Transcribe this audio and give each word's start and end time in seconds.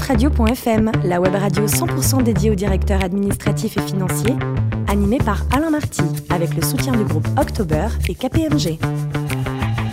dafradio.fm, 0.00 0.92
la 1.04 1.20
web 1.20 1.34
radio 1.34 1.66
100% 1.66 2.22
dédiée 2.22 2.50
aux 2.50 2.54
directeurs 2.54 3.04
administratifs 3.04 3.76
et 3.76 3.82
financiers, 3.82 4.34
animée 4.88 5.18
par 5.18 5.44
Alain 5.54 5.68
Marty, 5.70 6.00
avec 6.30 6.54
le 6.54 6.62
soutien 6.62 6.92
du 6.92 7.04
groupe 7.04 7.28
October 7.38 7.86
et 8.08 8.14
KPMG. 8.14 8.78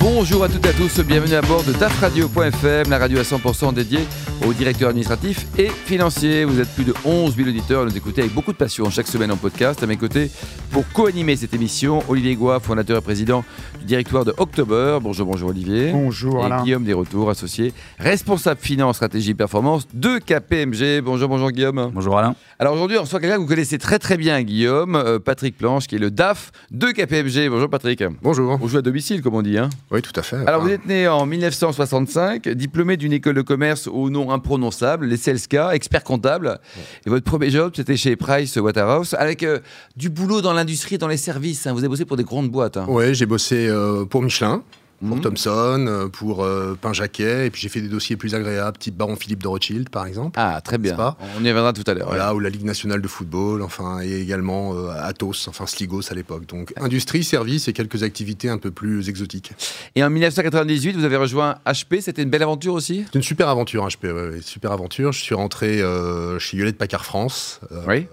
Bonjour 0.10 0.46
à 0.46 0.48
toutes 0.48 0.66
et 0.66 0.70
à 0.70 0.74
tous, 0.74 1.02
bienvenue 1.02 1.34
à 1.34 1.42
bord 1.42 1.64
de 1.66 1.74
dafradio.fm, 1.74 2.90
la 2.90 2.98
radio 2.98 3.20
à 3.20 3.24
100% 3.24 3.74
dédiée 3.74 4.08
aux 4.48 4.54
directeurs 4.54 4.90
administratifs 4.90 5.46
et 5.58 5.68
financiers. 5.68 6.46
Vous 6.46 6.62
êtes 6.62 6.70
plus 6.70 6.86
de 6.86 6.94
11 7.04 7.36
000 7.36 7.50
auditeurs 7.50 7.84
nous 7.84 7.98
écouter 7.98 8.22
avec 8.22 8.34
beaucoup 8.34 8.54
de 8.54 8.58
passion 8.58 8.90
chaque 8.90 9.08
semaine 9.08 9.32
en 9.32 9.36
podcast. 9.36 9.84
À 9.84 9.86
mes 9.86 9.98
côtés, 9.98 10.32
pour 10.72 10.88
co-animer 10.94 11.36
cette 11.36 11.54
émission, 11.54 12.04
Olivier 12.08 12.36
Goua, 12.36 12.62
fondateur 12.62 12.98
et 12.98 13.02
président 13.02 13.44
du 13.80 13.86
directoire 13.86 14.24
de 14.24 14.34
October. 14.38 15.00
Bonjour, 15.02 15.26
bonjour 15.26 15.50
Olivier. 15.50 15.92
Bonjour 15.92 16.42
et 16.42 16.46
Alain. 16.46 16.64
Guillaume 16.64 16.86
Desretours, 16.86 17.30
associé, 17.30 17.74
responsable 18.00 18.62
finance, 18.62 18.96
stratégie, 18.96 19.34
performance 19.34 19.88
de 19.94 20.20
KPMG. 20.20 21.02
Bonjour, 21.04 21.28
bonjour 21.28 21.52
Guillaume. 21.52 21.92
Bonjour 21.94 22.18
Alain. 22.18 22.36
Alors 22.60 22.74
aujourd'hui, 22.74 22.98
on 22.98 23.02
reçoit 23.02 23.20
quelqu'un 23.20 23.36
que 23.36 23.42
vous 23.42 23.48
connaissez 23.48 23.78
très 23.78 24.00
très 24.00 24.18
bien, 24.18 24.42
Guillaume, 24.42 24.96
euh, 24.96 25.20
Patrick 25.20 25.58
Planche, 25.58 25.88
qui 25.88 25.96
est 25.96 26.00
le 26.00 26.12
DAF 26.12 26.52
de 26.72 26.88
KPMG. 26.92 27.50
Bonjour 27.50 27.70
Patrick. 27.70 28.04
Bonjour. 28.22 28.58
On 28.62 28.68
joue 28.68 28.78
à 28.78 28.82
domicile, 28.82 29.22
comme 29.22 29.36
on 29.36 29.42
dit. 29.42 29.58
Hein. 29.58 29.70
Oui, 29.92 29.97
tout 30.02 30.18
à 30.20 30.24
fait. 30.24 30.38
Alors, 30.48 30.62
vous 30.62 30.70
êtes 30.70 30.86
né 30.86 31.08
en 31.08 31.26
1965, 31.26 32.48
diplômé 32.50 32.98
d'une 32.98 33.14
école 33.14 33.36
de 33.36 33.42
commerce 33.42 33.88
au 33.88 34.10
nom 34.10 34.32
imprononçable, 34.32 35.06
les 35.06 35.18
CELSCA, 35.18 35.74
expert 35.76 36.04
comptable. 36.04 36.60
Et 37.06 37.10
votre 37.10 37.24
premier 37.26 37.50
job, 37.50 37.74
c'était 37.76 37.98
chez 37.98 38.16
Price 38.16 38.56
Waterhouse, 38.58 39.16
avec 39.18 39.44
euh, 39.44 39.60
du 39.96 40.10
boulot 40.10 40.42
dans 40.42 40.54
l'industrie, 40.54 40.98
dans 40.98 41.08
les 41.08 41.18
services. 41.18 41.68
hein. 41.68 41.74
Vous 41.74 41.80
avez 41.80 41.90
bossé 41.90 42.06
pour 42.06 42.18
des 42.18 42.24
grandes 42.24 42.50
boîtes. 42.50 42.78
hein. 42.78 42.86
Ouais, 42.88 43.14
j'ai 43.14 43.26
bossé 43.26 43.68
euh, 43.68 44.06
pour 44.06 44.22
Michelin, 44.22 44.64
pour 45.06 45.18
Mhm. 45.18 45.22
Thomson, 45.22 45.86
euh, 45.88 46.08
pour 46.08 46.44
euh, 46.44 46.78
Pain 46.80 46.92
Jacquet, 46.94 47.46
et 47.48 47.50
puis 47.52 47.62
j'ai 47.62 47.70
fait 47.70 47.82
des 47.82 47.88
dossiers 47.88 48.16
plus 48.18 48.34
agréables, 48.36 48.78
type 48.78 48.96
Baron 48.98 49.16
Philippe 49.16 49.44
de 49.44 49.48
Rothschild, 49.48 49.90
par 49.90 50.06
exemple. 50.06 50.32
Ah, 50.40 50.60
très 50.64 50.78
bien. 50.78 50.96
Pas 50.96 51.18
On 51.38 51.44
y 51.44 51.50
reviendra 51.50 51.74
tout 51.74 51.84
à 51.86 51.94
l'heure. 51.94 52.08
Voilà, 52.08 52.34
ou 52.34 52.40
la 52.40 52.50
Ligue 52.50 52.64
nationale 52.64 53.02
de 53.02 53.08
football, 53.08 53.62
enfin, 53.62 54.00
et 54.02 54.20
également 54.22 54.74
euh, 54.74 54.90
Atos, 55.00 55.48
enfin 55.48 55.66
Sligos 55.68 56.12
à 56.12 56.16
l'époque. 56.16 56.46
Donc, 56.48 56.74
industrie, 56.78 57.24
service 57.24 57.68
et 57.68 57.74
quelques 57.74 58.04
activités 58.04 58.50
un 58.50 58.58
peu 58.58 58.72
plus 58.72 59.08
exotiques. 59.10 59.52
Et 59.96 60.04
en 60.04 60.10
1998, 60.10 60.96
vous 60.96 61.04
avez 61.04 61.18
rejoint 61.18 61.56
HP. 61.66 62.02
C'était 62.02 62.24
une 62.24 62.30
belle 62.30 62.44
aventure 62.44 62.74
aussi? 62.74 63.04
C'est 63.06 63.16
une 63.16 63.24
super 63.24 63.50
aventure, 63.50 63.86
HP, 63.88 64.06
ouais, 64.06 64.12
ouais, 64.30 64.42
super 64.42 64.72
aventure. 64.72 65.12
Je 65.12 65.22
suis 65.22 65.36
rentré 65.36 65.82
euh, 65.82 66.40
chez 66.40 66.58
Hewlett 66.58 66.78
Packard 66.78 67.06
France. 67.06 67.60
Euh, 67.72 67.82
Oui. 67.88 68.08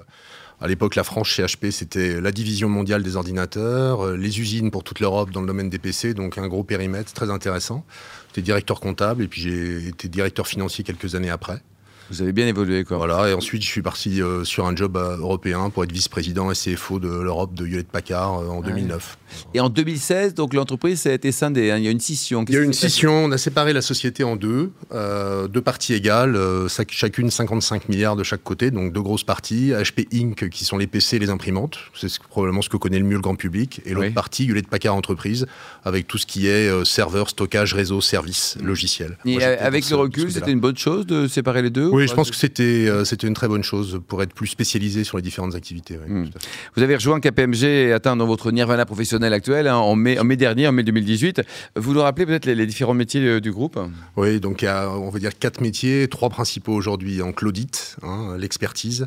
À 0.60 0.68
l'époque, 0.68 0.94
la 0.94 1.04
France 1.04 1.28
chez 1.28 1.44
HP, 1.44 1.70
c'était 1.70 2.20
la 2.20 2.32
division 2.32 2.68
mondiale 2.68 3.02
des 3.02 3.16
ordinateurs, 3.16 4.06
euh, 4.06 4.16
les 4.16 4.40
usines 4.40 4.70
pour 4.70 4.84
toute 4.84 5.00
l'Europe 5.00 5.30
dans 5.30 5.40
le 5.40 5.46
domaine 5.46 5.68
des 5.68 5.78
PC, 5.78 6.14
donc 6.14 6.38
un 6.38 6.46
gros 6.46 6.64
périmètre 6.64 7.12
très 7.12 7.30
intéressant. 7.30 7.84
J'étais 8.28 8.42
directeur 8.42 8.80
comptable 8.80 9.24
et 9.24 9.28
puis 9.28 9.40
j'ai 9.40 9.88
été 9.88 10.08
directeur 10.08 10.46
financier 10.46 10.84
quelques 10.84 11.14
années 11.14 11.30
après. 11.30 11.60
Vous 12.10 12.22
avez 12.22 12.32
bien 12.32 12.46
évolué, 12.46 12.84
quoi. 12.84 12.98
Voilà, 12.98 13.28
et 13.30 13.32
ensuite 13.34 13.62
je 13.62 13.68
suis 13.68 13.82
parti 13.82 14.20
euh, 14.22 14.44
sur 14.44 14.66
un 14.66 14.76
job 14.76 14.96
euh, 14.96 15.16
européen 15.16 15.70
pour 15.70 15.84
être 15.84 15.92
vice-président 15.92 16.50
et 16.50 16.54
CFO 16.54 16.98
de 16.98 17.08
l'Europe 17.08 17.54
de 17.54 17.66
Hewlett 17.66 17.88
Packard 17.88 18.40
euh, 18.40 18.48
en 18.48 18.60
Ah 18.62 18.66
2009. 18.68 19.18
Et 19.54 19.60
en 19.60 19.68
2016, 19.68 20.34
donc 20.34 20.54
l'entreprise 20.54 21.06
a 21.06 21.12
été 21.12 21.32
scindée. 21.32 21.70
hein. 21.70 21.78
Il 21.78 21.84
y 21.84 21.88
a 21.88 21.90
une 21.90 22.00
scission. 22.00 22.44
Il 22.48 22.54
y 22.54 22.58
a 22.58 22.60
une 22.60 22.72
scission, 22.72 23.24
on 23.24 23.32
a 23.32 23.38
séparé 23.38 23.72
la 23.72 23.82
société 23.82 24.22
en 24.22 24.36
deux, 24.36 24.70
euh, 24.92 25.48
deux 25.48 25.60
parties 25.62 25.94
égales, 25.94 26.38
chac- 26.68 26.92
chacune 26.92 27.30
55 27.30 27.88
milliards 27.88 28.16
de 28.16 28.22
chaque 28.22 28.42
côté, 28.44 28.70
donc 28.70 28.92
deux 28.92 29.02
grosses 29.02 29.24
parties. 29.24 29.72
HP 29.72 30.06
Inc. 30.14 30.48
qui 30.50 30.64
sont 30.64 30.76
les 30.78 30.86
PC 30.86 31.16
et 31.16 31.18
les 31.18 31.30
imprimantes, 31.30 31.78
c'est 31.94 32.08
ce- 32.08 32.20
probablement 32.20 32.62
ce 32.62 32.68
que 32.68 32.76
connaît 32.76 32.98
le 32.98 33.04
mieux 33.04 33.16
le 33.16 33.20
grand 33.22 33.34
public, 33.36 33.80
et 33.86 33.90
l'autre 33.94 34.08
Oui. 34.08 34.12
partie 34.12 34.44
Hewlett 34.46 34.68
Packard 34.68 34.94
Entreprise, 34.94 35.46
avec 35.84 36.06
tout 36.06 36.18
ce 36.18 36.26
qui 36.26 36.46
est 36.48 36.84
serveur, 36.84 37.28
stockage, 37.30 37.74
réseau, 37.74 38.00
service, 38.00 38.56
logiciel. 38.62 39.16
Et 39.24 39.34
Moi, 39.34 39.42
avec 39.44 39.88
le 39.90 39.96
recul, 39.96 40.30
c'était 40.30 40.52
une 40.52 40.60
bonne 40.60 40.76
chose 40.76 41.06
de 41.06 41.26
séparer 41.28 41.62
les 41.62 41.70
deux 41.70 41.88
Oui, 41.94 42.08
je 42.08 42.14
pense 42.14 42.28
que 42.28 42.36
c'était 42.36 42.88
euh, 42.88 43.04
c'était 43.04 43.28
une 43.28 43.34
très 43.34 43.46
bonne 43.46 43.62
chose 43.62 44.00
pour 44.08 44.20
être 44.20 44.34
plus 44.34 44.48
spécialisé 44.48 45.04
sur 45.04 45.16
les 45.16 45.22
différentes 45.22 45.54
activités. 45.54 45.96
Hmm. 45.96 46.26
Vous 46.74 46.82
avez 46.82 46.96
rejoint 46.96 47.20
KPMG 47.20 47.62
et 47.62 47.92
atteint 47.92 48.16
dans 48.16 48.26
votre 48.26 48.50
nirvana 48.50 48.84
professionnel 48.84 49.32
actuel 49.32 49.68
hein, 49.68 49.76
en, 49.76 49.94
mai, 49.94 50.18
en 50.18 50.24
mai 50.24 50.36
dernier, 50.36 50.66
en 50.66 50.72
mai 50.72 50.82
2018. 50.82 51.42
Vous 51.76 51.94
nous 51.94 52.00
rappelez 52.00 52.26
peut-être 52.26 52.46
les, 52.46 52.56
les 52.56 52.66
différents 52.66 52.94
métiers 52.94 53.24
euh, 53.24 53.40
du 53.40 53.52
groupe? 53.52 53.78
Oui, 54.16 54.40
donc 54.40 54.62
il 54.62 54.64
y 54.64 54.68
a, 54.68 54.90
on 54.90 55.08
va 55.10 55.20
dire, 55.20 55.38
quatre 55.38 55.60
métiers, 55.60 56.08
trois 56.08 56.30
principaux 56.30 56.72
aujourd'hui 56.72 57.22
en 57.22 57.32
Claudite, 57.32 57.96
hein, 58.02 58.34
l'expertise, 58.36 59.06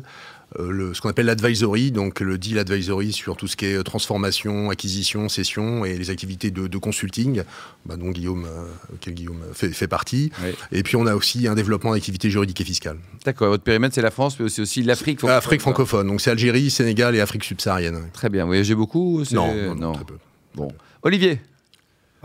le, 0.58 0.94
ce 0.94 1.00
qu'on 1.00 1.08
appelle 1.08 1.26
l'advisory, 1.26 1.92
donc 1.92 2.20
le 2.20 2.36
deal 2.38 2.58
advisory 2.58 3.12
sur 3.12 3.36
tout 3.36 3.46
ce 3.46 3.56
qui 3.56 3.66
est 3.66 3.74
euh, 3.74 3.82
transformation, 3.82 4.70
acquisition, 4.70 5.28
cession 5.28 5.84
et 5.84 5.96
les 5.96 6.10
activités 6.10 6.50
de, 6.50 6.66
de 6.66 6.78
consulting, 6.78 7.42
bah, 7.86 7.96
dont 7.96 8.10
Guillaume, 8.10 8.44
euh, 8.46 8.64
auquel 8.94 9.14
Guillaume 9.14 9.40
fait, 9.52 9.70
fait 9.70 9.86
partie. 9.88 10.32
Oui. 10.42 10.50
Et 10.72 10.82
puis 10.82 10.96
on 10.96 11.06
a 11.06 11.14
aussi 11.14 11.46
un 11.46 11.54
développement 11.54 11.92
d'activités 11.92 12.30
juridiques 12.30 12.60
et 12.60 12.64
fiscales. 12.64 12.98
D'accord, 13.24 13.48
votre 13.48 13.62
périmètre 13.62 13.94
c'est 13.94 14.02
la 14.02 14.10
France, 14.10 14.38
mais 14.40 14.48
c'est 14.48 14.62
aussi 14.62 14.82
l'Afrique. 14.82 15.22
Euh, 15.24 15.28
Afrique 15.36 15.60
francophone, 15.60 16.06
donc 16.08 16.20
c'est 16.20 16.30
Algérie, 16.30 16.70
Sénégal 16.70 17.14
et 17.14 17.20
Afrique 17.20 17.44
subsaharienne. 17.44 18.08
Très 18.12 18.28
bien, 18.28 18.42
vous 18.44 18.48
voyagez 18.48 18.74
beaucoup 18.74 19.24
c'est- 19.24 19.34
Non, 19.34 19.54
non, 19.54 19.74
non, 19.74 19.92
très 19.92 20.04
peu. 20.04 20.14
Bon. 20.54 20.68
Olivier, 21.02 21.40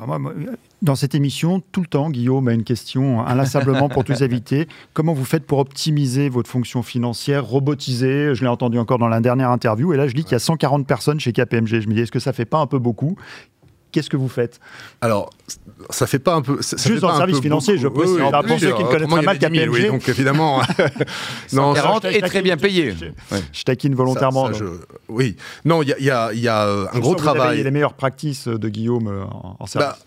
Alors 0.04 0.20
moi, 0.20 0.34
moi, 0.34 0.52
dans 0.82 0.96
cette 0.96 1.16
émission, 1.16 1.62
tout 1.72 1.80
le 1.80 1.88
temps, 1.88 2.10
Guillaume 2.10 2.50
a 2.50 2.54
une 2.54 2.66
question 2.66 3.26
inlassablement 3.26 3.88
pour 3.88 4.04
tous 4.04 4.12
les 4.12 4.24
invités. 4.24 4.68
Comment 4.94 5.14
vous 5.14 5.24
faites 5.24 5.46
pour 5.46 5.60
optimiser 5.60 6.28
votre 6.28 6.50
fonction 6.50 6.84
financière, 6.84 7.46
robotiser? 7.46 8.36
Je 8.36 8.42
l'ai 8.42 8.50
entendu 8.50 8.78
encore 8.78 8.98
dans 8.98 9.08
la 9.08 9.22
dernière 9.22 9.50
interview. 9.50 9.94
Et 9.94 9.98
là, 9.98 10.10
je 10.10 10.14
lis 10.14 10.24
qu'il 10.24 10.34
y 10.34 10.36
a 10.36 10.40
140 10.40 10.86
personnes 10.86 11.22
chez 11.22 11.32
KPMG. 11.32 11.80
Je 11.80 11.88
me 11.88 11.94
dis, 11.94 12.02
est-ce 12.02 12.12
que 12.12 12.20
ça 12.20 12.34
fait 12.34 12.44
pas 12.44 12.58
un 12.58 12.68
peu 12.68 12.80
beaucoup? 12.80 13.16
Qu'est-ce 13.94 14.10
que 14.10 14.18
vous 14.18 14.28
faites? 14.28 14.60
Alors, 15.02 15.30
ça 15.92 16.08
fait 16.08 16.20
pas 16.20 16.34
un 16.34 16.42
peu. 16.42 16.62
Ça, 16.62 16.78
ça 16.78 16.90
Juste 16.90 17.02
dans 17.02 17.10
le 17.10 17.14
un 17.14 17.18
service 17.18 17.40
financier, 17.40 17.78
je 17.78 17.88
précise. 17.88 18.16
Oui, 18.16 18.22
oui, 18.24 18.48
pour 18.48 18.60
ceux 18.60 18.74
qui 18.74 18.84
ne 18.84 18.88
connaissent 18.90 19.10
pas 19.10 19.22
mal 19.22 19.38
10 19.38 19.46
000, 19.60 19.72
oui, 19.72 19.80
KPMG. 19.82 19.92
donc 19.92 20.10
évidemment. 20.10 20.62
non, 21.54 21.76
ça- 21.76 21.82
40 21.82 22.08
je- 22.12 22.18
et 22.18 22.22
très 22.22 22.42
bien 22.42 22.58
payé. 22.58 22.92
je-. 23.00 23.38
Je 23.54 23.64
taquine 23.64 23.96
volontairement. 23.96 24.48
Ça- 24.48 24.54
ça, 24.54 24.60
je- 24.60 24.66
Oui. 25.10 25.36
Non, 25.64 25.82
il 25.84 25.90
y 25.90 25.94
a, 25.94 26.00
il 26.00 26.06
y 26.06 26.10
a- 26.12 26.34
il 26.34 26.40
y 26.40 26.48
a, 26.48 26.66
euh, 26.66 26.86
un 26.92 26.96
Je 26.96 27.00
gros 27.00 27.16
que 27.16 27.22
vous 27.22 27.28
avez 27.30 27.38
travail. 27.40 27.64
les 27.64 27.72
meilleures 27.72 27.94
pratiques 27.94 28.50
de 28.50 28.70
Guillaume 28.70 29.08
euh, 29.08 29.24
en, 29.26 29.56
en 29.60 29.66
service. 29.68 29.90
Bah, 29.90 29.98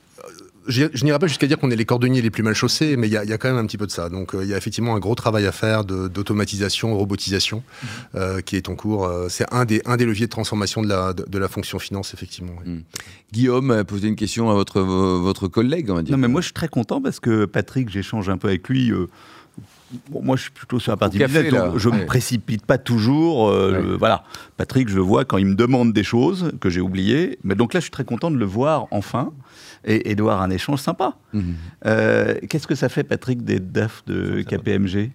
je 0.69 0.85
je 0.93 1.05
n'irai 1.05 1.19
pas 1.19 1.27
jusqu'à 1.27 1.47
dire 1.47 1.59
qu'on 1.59 1.71
est 1.71 1.77
les 1.77 1.85
cordonniers 1.85 2.23
les 2.23 2.31
plus 2.31 2.43
mal 2.43 2.55
chaussés, 2.55 2.97
mais 2.97 3.07
il 3.09 3.13
y, 3.13 3.17
a- 3.17 3.25
il 3.25 3.31
y 3.31 3.33
a 3.33 3.39
quand 3.39 3.49
même 3.49 3.59
un 3.59 3.67
petit 3.67 3.79
peu 3.79 3.87
de 3.87 3.91
ça. 3.93 4.09
Donc 4.09 4.35
euh, 4.35 4.43
il 4.45 4.51
y 4.51 4.55
a 4.55 4.57
effectivement 4.57 4.95
un 4.95 4.99
gros 4.99 5.15
travail 5.15 5.47
à 5.47 5.53
faire 5.53 5.85
de- 5.85 6.09
d'automatisation, 6.09 6.97
robotisation, 6.97 7.63
Mhm. 7.83 7.89
euh, 8.17 8.41
qui 8.41 8.57
est 8.57 8.69
en 8.69 8.75
cours. 8.75 9.05
Euh, 9.07 9.29
C'est 9.29 9.47
un 9.53 9.65
des, 9.65 9.83
un 9.87 9.97
des 9.97 10.05
leviers 10.07 10.27
de 10.27 10.31
transformation 10.31 10.83
de 10.83 10.89
la, 10.89 11.13
de, 11.13 11.25
de 11.29 11.39
la 11.39 11.49
fonction 11.49 11.79
finance, 11.79 12.15
effectivement. 12.15 12.53
oui. 12.67 12.85
Guillaume 13.33 13.71
a 13.73 13.85
posé 13.85 14.09
une 14.09 14.17
question 14.17 14.51
à 14.51 14.55
votre, 14.55 14.81
vo- 14.81 15.21
votre 15.21 15.49
collègue, 15.49 15.91
on 15.91 15.95
va 15.95 16.03
dire. 16.03 16.13
Non, 16.13 16.19
mais 16.19 16.29
moi 16.29 16.41
je 16.41 16.47
suis 16.47 16.55
très 16.55 16.69
content 16.69 17.01
parce 17.03 17.21
que 17.21 17.45
Patrick, 17.45 17.89
j'échange 17.91 18.29
un 18.29 18.39
peu 18.39 18.49
avec 18.49 18.69
lui. 18.69 18.91
euh, 18.93 19.07
bon, 20.11 20.23
moi 20.23 20.37
je 20.37 20.43
suis 20.43 20.51
plutôt 20.51 20.79
sur 20.79 20.93
la 20.93 20.97
partie 20.97 21.19
café, 21.19 21.43
business, 21.45 21.63
donc 21.63 21.79
je 21.79 21.89
Ouais. 21.89 22.01
me 22.01 22.07
précipite 22.07 22.65
pas 22.67 22.79
toujours. 22.79 23.49
euh, 23.49 23.73
Ouais. 23.93 23.97
voilà. 23.99 24.25
Patrick, 24.57 24.89
je 24.89 24.97
le 24.97 25.03
vois 25.03 25.25
quand 25.25 25.39
il 25.39 25.47
me 25.47 25.55
demande 25.55 25.93
des 25.93 26.03
choses 26.05 26.53
que 26.61 26.71
j'ai 26.71 26.81
oubliées. 26.81 27.39
Mais 27.45 27.55
donc 27.55 27.75
là, 27.75 27.81
je 27.81 27.85
suis 27.85 27.91
très 27.91 28.05
content 28.05 28.31
de 28.31 28.37
le 28.37 28.45
voir 28.47 28.87
enfin 28.91 29.33
et, 29.85 30.11
et 30.11 30.15
de 30.15 30.23
voir 30.23 30.43
un 30.43 30.51
échange 30.51 30.81
sympa. 30.81 31.17
Mhm. 31.33 31.55
Euh, 31.87 32.35
Qu'est-ce 32.49 32.67
que 32.67 32.75
ça 32.75 32.89
fait, 32.89 33.05
Patrick, 33.05 33.45
des 33.45 33.61
DAF 33.61 34.05
de 34.07 34.43
KPMG 34.43 35.11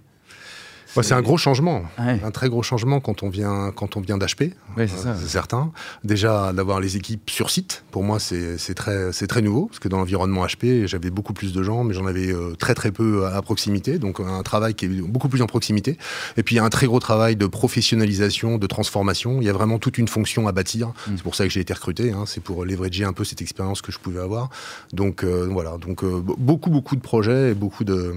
Ouais, 0.96 1.04
c'est 1.04 1.14
un 1.14 1.22
gros 1.22 1.38
changement, 1.38 1.84
Ouais. 2.00 2.20
un 2.24 2.32
très 2.32 2.50
gros 2.50 2.64
changement 2.64 3.00
quand 3.00 3.24
on 3.24 3.30
vient, 3.30 3.72
quand 3.76 3.96
on 3.98 4.02
vient 4.02 4.18
d'HP. 4.18 4.54
Ouais, 4.78 4.88
c'est 4.88 4.98
c'est 5.20 5.28
certain. 5.28 5.72
Déjà, 6.04 6.54
d'avoir 6.54 6.80
les 6.80 6.98
équipes 6.98 7.30
sur 7.30 7.50
site, 7.50 7.84
pour 7.92 8.04
moi, 8.04 8.20
c'est 8.20 8.58
c'est 8.58 8.74
très, 8.74 9.12
c'est 9.14 9.28
très 9.28 9.42
nouveau, 9.42 9.68
parce 9.68 9.80
que 9.80 9.88
dans 9.88 9.98
l'environnement 9.98 10.46
HP, 10.46 10.88
j'avais 10.88 11.10
beaucoup 11.10 11.34
plus 11.34 11.54
de 11.54 11.64
gens, 11.64 11.84
mais 11.84 11.94
j'en 11.94 12.06
avais 12.06 12.32
euh, 12.32 12.56
très 12.58 12.74
très 12.74 12.92
peu 12.92 13.26
à, 13.26 13.36
à 13.38 13.42
proximité, 13.42 14.00
donc 14.00 14.20
un 14.20 14.44
travail 14.44 14.74
qui 14.74 14.86
est 14.86 14.90
beaucoup 14.90 15.30
plus 15.30 15.42
en 15.42 15.48
proximité. 15.48 15.98
Et 16.38 16.44
puis, 16.44 16.56
il 16.56 16.58
y 16.58 16.60
a 16.62 16.64
un 16.64 16.70
très 16.70 16.88
gros 16.88 17.00
travail 17.00 17.36
de 17.36 17.48
professionnalisation, 17.48 18.58
de 18.58 18.68
transformation. 18.68 19.40
Il 19.42 19.46
y 19.46 19.50
a 19.50 19.54
vraiment 19.54 19.80
toute 19.80 19.98
une 19.98 20.08
fonction 20.08 20.48
à 20.48 20.52
bâtir. 20.52 20.90
Mm. 21.08 21.12
C'est 21.16 21.24
pour 21.24 21.36
ça 21.36 21.44
que 21.46 21.50
j'ai 21.50 21.62
été 21.62 21.74
recruté, 21.74 22.12
hein. 22.12 22.24
c'est 22.26 22.42
pour 22.44 22.66
leverager 22.66 23.04
un 23.06 23.14
peu 23.14 23.24
cette 23.24 23.42
expérience 23.42 23.82
que 23.82 23.92
je 23.92 24.00
pouvais 24.00 24.20
avoir. 24.20 24.50
Donc, 24.94 25.24
euh, 25.24 25.48
voilà, 25.52 25.78
donc 25.78 26.04
euh, 26.04 26.22
beaucoup, 26.22 26.70
beaucoup 26.70 26.96
de 26.96 27.02
projets 27.02 27.52
et 27.52 27.54
beaucoup 27.54 27.84
de... 27.84 28.16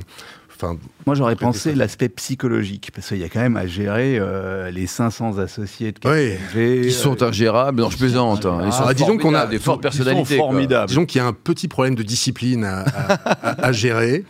Enfin, 0.56 0.77
Moi, 1.06 1.15
j'aurais 1.16 1.36
pensé 1.36 1.74
l'aspect 1.74 2.09
psychologique, 2.09 2.91
parce 2.95 3.09
qu'il 3.09 3.18
y 3.18 3.24
a 3.24 3.28
quand 3.28 3.41
même 3.41 3.56
à 3.56 3.66
gérer 3.66 4.18
euh, 4.18 4.71
les 4.71 4.86
500 4.86 5.39
associés 5.39 5.92
de 5.92 5.98
Oui. 6.04 6.36
KPMG. 6.53 6.84
Ils 6.86 6.92
sont 6.92 7.21
euh, 7.22 7.28
ingérables, 7.28 7.80
non, 7.80 7.91
je 7.91 7.97
plaisante. 7.98 8.47
hein. 8.47 8.60
Ils 8.65 8.72
sont 8.72 8.84
Ah, 8.86 8.95
disons 8.95 9.18
qu'on 9.18 9.34
a- 9.34 9.47
des 9.47 9.59
fortes 9.59 9.80
ils 9.83 9.92
sont 9.92 10.04
personnalités. 10.04 10.36
quoi. 10.36 10.47
formidables. 10.47 10.89
disons 10.89 11.06
qu'il 11.06 11.18
y 11.21 11.24
a 11.24 11.27
un 11.27 11.33
petit 11.33 11.66
problème 11.68 11.95
de 11.97 12.03
discipline 12.04 12.65
à, 12.65 12.80
à- 12.83 13.15
à- 13.51 13.66
à 13.66 13.72
gérer. 13.72 14.24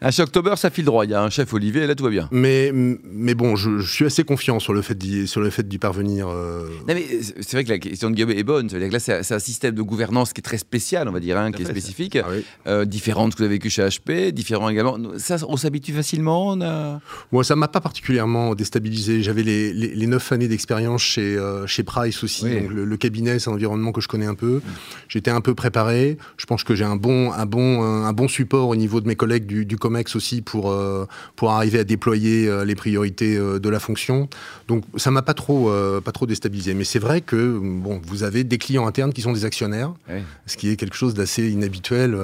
À 0.00 0.10
chez 0.12 0.22
October, 0.22 0.52
ça 0.56 0.70
file 0.70 0.84
droit. 0.84 1.04
Il 1.04 1.10
y 1.10 1.14
a 1.14 1.22
un 1.22 1.30
chef 1.30 1.52
Olivier, 1.52 1.82
et 1.82 1.86
là 1.88 1.94
tout 1.94 2.04
va 2.04 2.10
bien. 2.10 2.28
Mais, 2.30 2.70
mais 2.72 3.34
bon, 3.34 3.56
je, 3.56 3.78
je 3.78 3.92
suis 3.92 4.04
assez 4.04 4.22
confiant 4.22 4.60
sur 4.60 4.72
le 4.72 4.80
fait 4.82 4.96
d'y, 4.96 5.26
sur 5.26 5.40
le 5.40 5.50
fait 5.50 5.66
d'y 5.66 5.78
parvenir. 5.78 6.28
euh, 6.28 6.68
Non, 6.86 6.94
mais 6.94 7.04
c'est 7.22 7.52
vrai 7.52 7.64
que 7.64 7.70
la 7.70 7.78
question 7.78 8.08
de 8.10 8.14
Guillaume 8.14 8.30
est 8.30 8.44
bonne. 8.44 8.68
C'est-à-dire 8.68 8.88
que 8.88 8.92
là, 8.94 9.00
c'est 9.00 9.34
un 9.34 9.38
système 9.40 9.74
de 9.74 9.82
gouvernance 9.82 10.32
qui 10.32 10.40
est 10.40 10.42
très 10.42 10.58
spécial, 10.58 11.08
on 11.08 11.12
va 11.12 11.20
dire, 11.20 11.36
hein, 11.36 11.50
qui 11.50 11.62
est 11.62 11.66
spécifique, 11.66 12.16
ah 12.16 12.26
oui. 12.30 12.44
euh, 12.68 12.84
différent 12.84 13.26
de 13.26 13.32
ce 13.32 13.36
que 13.36 13.42
vous 13.42 13.46
avez 13.46 13.56
vécu 13.56 13.70
chez 13.70 13.82
HP, 13.82 14.30
différent 14.30 14.68
également. 14.68 14.96
Ça, 15.16 15.36
on 15.48 15.56
s'habitue 15.56 15.92
facilement. 15.92 16.48
On 16.50 16.60
a... 16.60 17.00
Moi, 17.32 17.42
ça 17.42 17.56
m'a 17.56 17.66
pas 17.68 17.80
particulièrement 17.80 18.54
déstabilisé. 18.54 19.22
J'avais 19.22 19.42
les, 19.42 19.72
les, 19.72 19.94
les 19.94 20.06
neuf 20.06 20.30
années 20.30 20.48
d'expérience 20.48 21.02
chez, 21.02 21.36
euh, 21.36 21.66
chez 21.66 21.82
Price 21.82 22.22
aussi. 22.22 22.44
Oui. 22.44 22.60
Donc 22.60 22.70
le, 22.72 22.84
le 22.84 22.96
cabinet, 22.96 23.38
c'est 23.40 23.50
un 23.50 23.54
environnement 23.54 23.90
que 23.92 24.00
je 24.00 24.06
connais 24.08 24.26
un 24.26 24.34
peu. 24.36 24.60
J'étais 25.08 25.30
un 25.32 25.40
peu 25.40 25.54
préparé. 25.54 26.18
Je 26.36 26.46
pense 26.46 26.62
que 26.62 26.74
j'ai 26.76 26.84
un 26.84 26.96
bon, 26.96 27.32
un, 27.32 27.46
bon, 27.46 27.82
un 27.82 28.12
bon 28.12 28.28
support 28.28 28.68
au 28.68 28.76
niveau 28.76 29.00
de 29.00 29.08
mes 29.08 29.16
collègues 29.16 29.46
du, 29.46 29.64
du 29.66 29.76
COMEX 29.88 30.16
aussi 30.16 30.42
pour, 30.42 30.70
euh, 30.70 31.06
pour 31.34 31.50
arriver 31.50 31.78
à 31.78 31.84
déployer 31.84 32.46
euh, 32.46 32.64
les 32.64 32.74
priorités 32.74 33.36
euh, 33.36 33.58
de 33.58 33.68
la 33.70 33.80
fonction. 33.80 34.28
Donc 34.68 34.84
ça 34.96 35.10
m'a 35.10 35.22
pas 35.22 35.34
trop, 35.34 35.70
pas 36.04 36.12
trop 36.12 36.26
déstabilisé. 36.26 36.74
Mais 36.74 36.84
c'est 36.84 36.98
vrai 36.98 37.20
que 37.22 37.58
bon, 37.58 38.00
vous 38.04 38.22
avez 38.22 38.44
des 38.44 38.58
clients 38.58 38.86
internes 38.86 39.12
qui 39.12 39.22
sont 39.22 39.32
des 39.32 39.44
actionnaires, 39.44 39.92
Oui. 40.10 40.20
ce 40.46 40.56
qui 40.56 40.68
est 40.68 40.76
quelque 40.76 40.96
chose 40.96 41.14
d'assez 41.14 41.48
inhabituel 41.48 42.16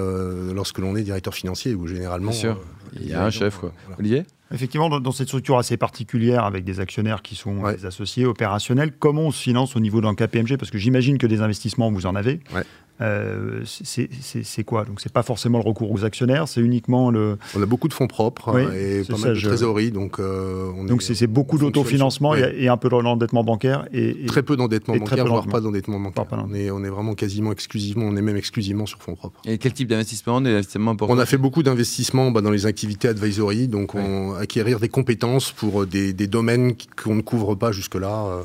lorsque 0.55 0.79
l'on 0.79 0.95
est 0.97 1.03
directeur 1.03 1.35
financier 1.35 1.75
ou 1.75 1.87
généralement. 1.87 2.31
Bien 2.33 2.41
sûr. 2.41 2.61
Il 3.01 3.09
y 3.09 3.15
a 3.15 3.25
un 3.25 3.31
chef, 3.31 3.59
quoi. 3.59 3.73
Voilà. 3.87 3.99
Olivier? 3.99 4.25
Effectivement, 4.55 4.89
dans, 4.89 5.01
dans 5.01 5.13
cette 5.13 5.29
structure 5.29 5.59
assez 5.59 5.77
particulière 5.77 6.45
avec 6.45 6.65
des 6.65 6.81
actionnaires 6.81 7.23
qui 7.23 7.35
sont 7.35 7.57
Ouais. 7.59 7.77
des 7.77 7.87
associés 7.87 8.25
opérationnels, 8.27 8.93
comment 8.99 9.23
on 9.23 9.31
se 9.31 9.43
finance 9.43 9.77
au 9.77 9.81
niveau 9.81 10.01
d'un 10.01 10.15
KPMG 10.15 10.57
Parce 10.57 10.71
que 10.71 10.79
j'imagine 10.79 11.19
que 11.19 11.27
des 11.27 11.41
investissements, 11.41 11.91
vous 11.91 12.07
en 12.07 12.15
avez. 12.15 12.41
Ouais. 12.55 12.63
Euh, 13.01 13.63
c'est- 13.65 14.63
quoi? 14.65 14.85
Donc, 14.85 15.01
c'est 15.01 15.13
pas 15.13 15.25
forcément 15.25 15.59
le 15.59 15.65
recours 15.65 15.91
aux 15.91 16.05
actionnaires, 16.05 16.47
c'est 16.47 16.61
uniquement 16.61 17.11
le. 17.11 17.39
On 17.57 17.63
a 17.63 17.67
beaucoup 17.67 17.89
de 17.89 17.93
fonds 17.93 18.07
propres 18.07 18.53
Oui, 18.55 18.63
hein, 18.63 18.71
et 18.73 19.03
pas 19.03 19.17
ça, 19.17 19.21
mal 19.23 19.31
de 19.31 19.35
je- 19.35 19.49
trésorerie, 19.49 19.91
donc 19.91 20.21
euh, 20.21 20.71
on 20.77 20.85
Donc, 20.85 21.03
est- 21.03 21.15
c'est 21.15 21.27
beaucoup 21.27 21.59
d'autofinancement 21.59 22.37
et, 22.37 22.55
et 22.57 22.69
un 22.69 22.77
peu 22.77 22.89
d'endettement 22.89 23.43
bancaire. 23.43 23.87
Et, 23.93 24.11
et- 24.11 24.27
Très 24.27 24.45
peu 24.45 24.57
d'endettement 24.57 24.97
bancaire, 24.97 25.25
peu 25.25 25.29
voire 25.31 25.47
pas 25.49 25.61
d'endettement 25.61 25.99
bancaire. 25.99 26.25
Pas. 26.27 26.47
On 26.49 26.55
est, 26.55 26.71
on 26.71 26.85
est 26.85 26.89
vraiment 26.89 27.15
quasiment 27.15 27.51
exclusivement, 27.51 28.05
on 28.05 28.15
est 28.17 28.23
même 28.23 28.37
exclusivement 28.37 28.87
sur 28.87 29.03
fonds 29.03 29.17
propres. 29.17 29.41
Et 29.45 29.59
quel 29.59 29.73
type 29.73 29.89
d'investissement 29.89 30.37
On 30.37 31.19
a 31.19 31.27
fait 31.27 31.37
beaucoup 31.37 31.65
d'investissements 31.65 32.31
bah, 32.31 32.43
dans 32.43 32.51
les 32.53 32.67
activités 32.67 33.09
advisory, 33.09 33.67
donc 33.67 33.97
on, 33.97 34.35
acquérir 34.45 34.79
des 34.81 34.89
compétences 34.89 35.51
pour 35.53 35.83
euh, 35.83 35.87
des, 35.87 36.13
des 36.13 36.27
domaines 36.29 36.75
qu'on 37.03 37.17
ne 37.17 37.23
couvre 37.23 37.55
pas 37.57 37.73
jusque-là. 37.73 38.17
euh, 38.27 38.43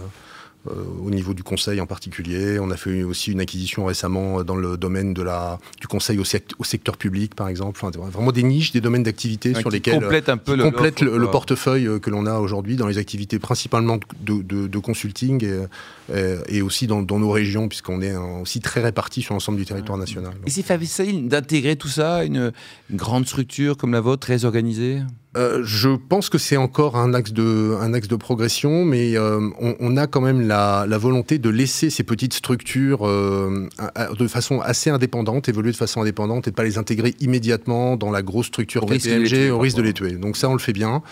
euh, 0.67 0.73
au 1.05 1.09
niveau 1.09 1.33
du 1.33 1.41
conseil 1.41 1.79
en 1.79 1.85
particulier, 1.85 2.59
on 2.59 2.69
a 2.69 2.75
fait 2.75 3.03
aussi 3.03 3.31
une 3.31 3.39
acquisition 3.39 3.85
récemment 3.85 4.43
dans 4.43 4.57
le 4.57 4.75
domaine 4.75 5.13
de 5.13 5.21
la, 5.23 5.57
du 5.79 5.87
conseil 5.87 6.19
au, 6.19 6.25
sect- 6.25 6.51
au 6.59 6.65
secteur 6.65 6.97
public, 6.97 7.33
par 7.33 7.47
exemple. 7.47 7.79
Enfin, 7.81 7.97
vraiment 8.11 8.33
des 8.33 8.43
niches, 8.43 8.73
des 8.73 8.81
domaines 8.81 9.03
d'activité 9.03 9.53
Ouais, 9.53 9.61
sur 9.61 9.69
qui 9.69 9.77
lesquels 9.77 10.01
complète 10.01 10.27
un 10.27 10.35
peu 10.35 10.51
qui 10.51 10.57
le, 10.57 10.63
complète 10.65 10.99
le, 10.99 11.31
portefeuille 11.31 11.87
que 12.01 12.09
l'on 12.09 12.25
a 12.25 12.39
aujourd'hui 12.39 12.75
dans 12.75 12.87
les 12.87 12.97
activités 12.97 13.39
principalement 13.39 13.99
de, 14.19 14.41
de- 14.41 14.67
de 14.67 14.79
consulting 14.79 15.45
et, 15.45 16.35
et 16.49 16.61
aussi 16.61 16.87
dans, 16.87 17.01
dans 17.03 17.19
nos 17.19 17.31
régions, 17.31 17.69
puisqu'on 17.69 18.01
est 18.01 18.15
aussi 18.43 18.59
très 18.59 18.81
répartis 18.81 19.21
sur 19.21 19.33
l'ensemble 19.35 19.59
du 19.59 19.65
territoire 19.65 19.97
national. 19.97 20.33
Et 20.45 20.49
c'est 20.49 20.63
facile 20.63 21.29
d'intégrer 21.29 21.77
tout 21.77 21.87
ça, 21.87 22.25
une, 22.25 22.51
une 22.89 22.97
grande 22.97 23.25
structure 23.25 23.77
comme 23.77 23.93
la 23.93 24.01
vôtre, 24.01 24.27
très 24.27 24.43
organisée? 24.43 24.99
Euh, 25.37 25.61
je 25.63 25.89
pense 25.89 26.27
que 26.29 26.39
c'est 26.39 26.57
encore 26.57 26.97
un 26.97 27.13
axe 27.13 27.33
de, 27.33 27.77
un 27.79 27.93
axe 27.93 28.07
de 28.07 28.15
progression, 28.15 28.83
mais 28.83 29.15
euh, 29.15 29.39
on, 29.59 29.75
on 29.79 29.95
a 29.95 30.07
quand 30.07 30.21
même 30.21 30.41
la, 30.41 30.85
la 30.87 30.97
volonté 30.97 31.37
de 31.37 31.49
laisser 31.49 31.91
ces 31.91 32.01
petites 32.01 32.33
structures 32.33 33.07
euh, 33.07 33.69
de 34.17 34.27
façon 34.27 34.59
assez 34.59 34.89
indépendante, 34.89 35.47
évoluer 35.47 35.71
de 35.71 35.77
façon 35.77 36.01
indépendante 36.01 36.47
et 36.47 36.51
de 36.51 36.55
pas 36.55 36.63
les 36.63 36.79
intégrer 36.79 37.13
immédiatement 37.19 37.95
dans 37.95 38.09
la 38.09 38.23
grosse 38.23 38.47
structure 38.47 38.83
Au 38.83 38.87
risque 38.87 39.05
de 39.05 39.11
les 39.11 39.17
KPMG 39.17 39.29
tuer, 39.29 39.51
au 39.51 39.59
risque 39.59 39.77
de 39.77 39.83
les 39.83 39.93
tuer. 39.93 40.11
Donc 40.13 40.35
ça, 40.35 40.49
on 40.49 40.53
le 40.53 40.59
fait 40.59 40.73
bien. 40.73 41.03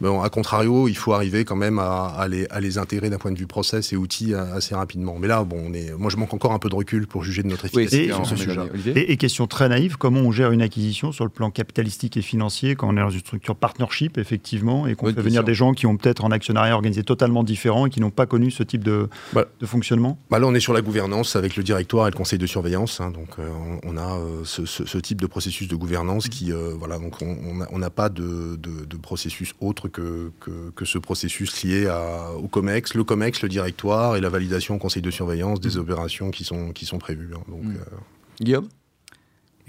Bon, 0.00 0.20
à 0.22 0.28
contrario, 0.28 0.88
il 0.88 0.96
faut 0.96 1.12
arriver 1.12 1.44
quand 1.44 1.56
même 1.56 1.78
à, 1.78 2.06
à 2.06 2.28
les, 2.28 2.46
à 2.50 2.60
les 2.60 2.78
intégrer 2.78 3.10
d'un 3.10 3.18
point 3.18 3.30
de 3.32 3.38
vue 3.38 3.46
process 3.46 3.92
et 3.92 3.96
outils 3.96 4.34
euh, 4.34 4.54
assez 4.56 4.74
rapidement. 4.74 5.16
Mais 5.18 5.28
là, 5.28 5.44
bon, 5.44 5.62
on 5.68 5.72
est, 5.72 5.92
moi, 5.96 6.10
je 6.10 6.16
manque 6.16 6.34
encore 6.34 6.52
un 6.52 6.58
peu 6.58 6.68
de 6.68 6.74
recul 6.74 7.06
pour 7.06 7.22
juger 7.22 7.42
de 7.42 7.48
notre 7.48 7.64
Oui, 7.74 7.84
efficacité 7.84 8.08
Et- 8.10 8.12
sur 8.14 8.26
ce 8.26 8.36
sujet. 8.36 8.60
Et, 8.96 9.12
et 9.12 9.16
question 9.16 9.46
très 9.46 9.68
naïve, 9.68 9.96
comment 9.96 10.20
on 10.20 10.32
gère 10.32 10.50
une 10.50 10.62
acquisition 10.62 11.12
sur 11.12 11.24
le 11.24 11.30
plan 11.30 11.50
capitalistique 11.50 12.16
et 12.16 12.22
financier 12.22 12.74
quand 12.74 12.88
on 12.88 12.96
est 12.96 13.00
dans 13.00 13.10
une 13.10 13.20
structure 13.20 13.54
partnership, 13.56 14.18
effectivement, 14.18 14.86
et 14.86 14.94
qu'on 14.96 15.06
Bonne 15.06 15.14
fait 15.14 15.22
venir 15.22 15.44
des 15.44 15.54
gens 15.54 15.72
qui 15.72 15.86
ont 15.86 15.96
peut-être 15.96 16.24
un 16.24 16.32
actionnariat 16.32 16.74
organisé 16.74 17.02
totalement 17.04 17.44
différent 17.44 17.86
et 17.86 17.90
qui 17.90 18.00
n'ont 18.00 18.10
pas 18.10 18.26
connu 18.26 18.50
ce 18.50 18.62
type 18.62 18.82
de, 18.84 19.08
Voilà. 19.32 19.48
de 19.60 19.66
fonctionnement? 19.66 20.18
Bah 20.30 20.38
là, 20.38 20.46
on 20.46 20.54
est 20.54 20.60
sur 20.60 20.72
la 20.72 20.82
gouvernance 20.82 21.36
avec 21.36 21.56
le 21.56 21.62
directoire 21.62 22.08
et 22.08 22.10
le 22.10 22.16
conseil 22.16 22.38
de 22.38 22.46
surveillance. 22.46 23.00
hein, 23.00 23.10
donc, 23.10 23.28
euh, 23.38 23.48
on 23.84 23.96
a 23.96 24.16
euh, 24.18 24.42
ce, 24.44 24.66
ce- 24.66 24.84
ce 24.86 24.98
type 24.98 25.20
de 25.20 25.26
processus 25.26 25.68
de 25.68 25.76
gouvernance 25.76 26.28
qui, 26.28 26.52
euh, 26.52 26.72
voilà, 26.76 26.98
donc 26.98 27.22
on 27.22 27.36
on 27.46 27.60
a- 27.62 27.68
on 27.72 27.78
n'a 27.78 27.90
pas 27.90 28.08
de, 28.08 28.56
de- 28.56 28.84
de 28.84 28.96
processus 28.96 29.54
autre 29.60 29.88
que, 29.94 30.30
que, 30.40 30.70
que 30.74 30.84
ce 30.84 30.98
processus 30.98 31.62
lié 31.64 31.86
à, 31.86 32.32
au 32.34 32.48
COMEX, 32.48 32.92
le 32.94 33.04
COMEX, 33.04 33.42
le 33.42 33.48
directoire 33.48 34.16
et 34.16 34.20
la 34.20 34.28
validation 34.28 34.74
au 34.74 34.78
conseil 34.78 35.00
de 35.00 35.10
surveillance 35.10 35.60
des 35.60 35.78
opérations 35.78 36.30
qui 36.30 36.44
sont, 36.44 36.72
qui 36.72 36.84
sont 36.84 36.98
prévues. 36.98 37.30
hein. 37.34 37.40
donc, 37.48 37.62
Mm. 37.62 37.76
euh, 37.76 37.96
Guillaume? 38.42 38.68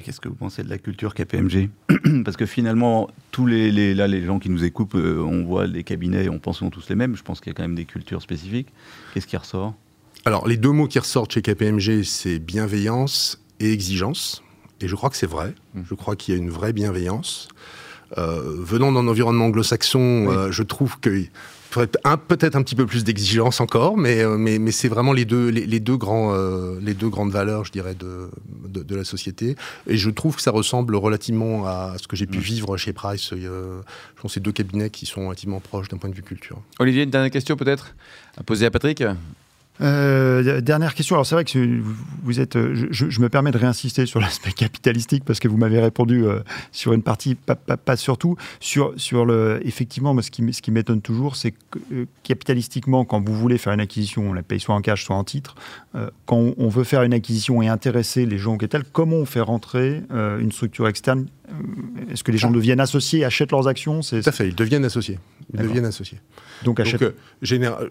Qu'est-ce 0.04 0.20
que 0.20 0.28
vous 0.28 0.36
pensez 0.36 0.62
de 0.64 0.70
la 0.70 0.78
culture 0.78 1.14
KPMG 1.14 1.70
Parce 2.26 2.36
que 2.36 2.46
finalement, 2.46 3.10
tous 3.32 3.46
les, 3.46 3.72
les- 3.72 3.94
là, 3.96 4.08
les 4.08 4.26
gens 4.26 4.40
qui 4.40 4.50
nous 4.50 4.66
écoutent, 4.66 4.96
euh, 4.96 5.20
on 5.22 5.46
voit 5.46 5.68
les 5.68 5.84
cabinets, 5.86 6.28
on 6.28 6.38
pense 6.38 6.58
qu'ils 6.58 6.66
sont 6.66 6.70
tous 6.72 6.90
les 6.90 6.96
mêmes. 6.96 7.16
Je 7.16 7.24
pense 7.24 7.40
qu'il 7.40 7.48
y 7.48 7.52
a 7.52 7.54
quand 7.54 7.64
même 7.64 7.76
des 7.76 7.86
cultures 7.86 8.22
spécifiques. 8.22 8.68
Qu'est-ce 9.14 9.26
qui 9.28 9.38
ressort? 9.38 9.74
Alors, 10.26 10.48
les 10.50 10.58
deux 10.58 10.72
mots 10.72 10.88
qui 10.90 11.00
ressortent 11.00 11.32
chez 11.32 11.42
KPMG, 11.42 12.04
c'est 12.04 12.40
bienveillance 12.40 13.42
et 13.62 13.72
exigence. 13.72 14.44
Et 14.82 14.90
je 14.90 14.96
crois 14.96 15.10
que 15.10 15.16
c'est 15.16 15.28
vrai. 15.30 15.54
Mm. 15.76 15.82
Je 15.90 15.94
crois 15.94 16.18
qu'il 16.18 16.34
y 16.34 16.38
a 16.38 16.42
une 16.42 16.50
vraie 16.50 16.74
bienveillance. 16.74 17.48
Euh, 18.18 18.42
venant 18.60 18.92
d'un 18.92 19.08
environnement 19.08 19.46
anglo-saxon, 19.46 20.26
Oui. 20.28 20.36
euh, 20.36 20.52
je 20.52 20.64
trouve 20.64 21.00
qu'il 21.00 21.30
faudrait 21.72 21.90
un- 22.04 22.18
peut-être 22.18 22.56
un 22.56 22.62
petit 22.62 22.76
peu 22.76 22.86
plus 22.86 23.04
d'exigence 23.04 23.60
encore, 23.60 23.98
mais, 23.98 24.22
euh, 24.24 24.38
mais, 24.38 24.60
mais 24.60 24.72
c'est 24.72 24.88
vraiment 24.88 25.12
les 25.12 25.26
deux, 25.26 25.50
les, 25.50 25.66
les 25.66 25.80
deux 25.80 25.98
grands, 25.98 26.32
euh, 26.34 26.80
les 26.82 26.94
deux 26.94 27.10
grandes 27.10 27.32
valeurs, 27.32 27.66
je 27.66 27.72
dirais, 27.72 27.96
de, 27.96 28.30
de, 28.68 28.84
de 28.84 28.96
la 28.96 29.04
société. 29.04 29.56
Et 29.88 29.98
je 29.98 30.10
trouve 30.10 30.36
que 30.36 30.42
ça 30.42 30.52
ressemble 30.52 30.96
relativement 30.96 31.66
à 31.66 31.96
ce 32.02 32.08
que 32.08 32.16
j'ai 32.16 32.28
pu 32.28 32.38
Mm. 32.38 32.42
vivre 32.42 32.78
chez 32.78 32.94
Price. 32.94 33.34
Euh, 33.34 33.82
je 34.16 34.22
pense 34.22 34.32
que 34.32 34.34
c'est 34.36 34.40
deux 34.40 34.52
cabinets 34.54 34.90
qui 34.92 35.06
sont 35.06 35.26
relativement 35.26 35.60
proches 35.60 35.90
d'un 35.90 35.98
point 35.98 36.10
de 36.10 36.16
vue 36.16 36.24
culture. 36.24 36.62
Olivier, 36.80 37.04
une 37.04 37.10
dernière 37.10 37.32
question 37.32 37.56
peut-être 37.58 37.96
à 38.38 38.44
poser 38.44 38.66
à 38.68 38.72
Patrick? 38.72 39.04
Euh, 39.82 40.62
dernière 40.62 40.94
question. 40.94 41.16
Alors 41.16 41.26
c'est 41.26 41.36
vrai 41.36 41.44
que 41.46 41.82
vous- 42.24 42.40
êtes. 42.40 42.56
euh, 42.56 42.88
Je, 42.92 43.20
me 43.22 43.28
permets 43.30 43.52
de 43.52 43.58
réinsister 43.58 44.06
sur 44.06 44.20
l'aspect 44.22 44.52
capitalistique 44.52 45.24
parce 45.26 45.40
que 45.40 45.48
vous 45.48 45.58
m'avez 45.58 45.80
répondu 45.82 46.24
euh, 46.26 46.40
sur 46.72 46.94
une 46.94 47.02
partie, 47.04 47.36
pas, 47.36 47.56
pas, 47.56 47.76
pas 47.78 47.98
sur. 47.98 48.18
Sur, 48.62 48.94
sur 48.96 49.26
le, 49.26 49.60
effectivement, 49.64 50.14
moi, 50.14 50.24
ce 50.24 50.32
qui, 50.32 50.42
m- 50.42 50.54
ce 50.54 50.62
qui 50.62 50.72
m'étonne 50.72 51.02
toujours, 51.02 51.36
c'est 51.36 51.52
que 51.52 51.80
euh, 51.92 52.06
capitalistiquement, 52.24 53.04
quand 53.04 53.22
vous 53.28 53.36
voulez 53.36 53.58
faire 53.58 53.74
une 53.74 53.82
acquisition, 53.82 54.30
on 54.30 54.34
la 54.34 54.44
paye 54.44 54.60
soit 54.62 54.76
en 54.76 54.82
cash, 54.82 55.04
soit 55.06 55.16
en 55.18 55.24
titre. 55.26 55.56
quand 56.26 56.38
on, 56.38 56.56
on 56.58 56.70
veut 56.70 56.84
faire 56.86 57.04
une 57.04 57.14
acquisition 57.14 57.62
et 57.62 57.68
intéresser 57.68 58.26
les 58.26 58.38
gens 58.38 58.58
qui 58.58 58.68
tels, 58.70 58.84
comment 58.86 59.18
on 59.18 59.26
fait 59.26 59.42
rentrer 59.42 60.02
une 60.12 60.52
structure 60.52 60.88
externe 60.88 61.26
Est-ce 62.12 62.24
que 62.24 62.32
les 62.32 62.38
gens 62.38 62.52
deviennent 62.52 62.80
associés, 62.80 63.26
achètent 63.26 63.52
leurs 63.52 63.68
actions 63.68 64.00
Tout 64.02 64.22
à 64.26 64.32
fait, 64.32 64.48
ils 64.48 64.56
deviennent 64.56 64.86
associés. 64.86 65.20
Ils 65.54 65.60
deviennent 65.60 65.86
associés. 65.86 66.20
Donc 66.64 66.80
achètent. 66.80 67.14
général- 67.42 67.90